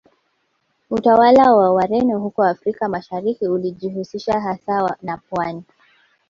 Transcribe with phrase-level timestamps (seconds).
[0.89, 5.63] Utawala wa Wareno huko Afrika Mashariki ulijihusisha hasa na pwani